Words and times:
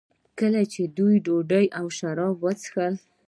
کله 0.39 0.61
چې 0.73 0.81
دوی 0.97 1.15
ډوډۍ 1.25 1.65
او 1.79 1.85
شراب 1.97 2.35
وڅښل. 2.43 2.93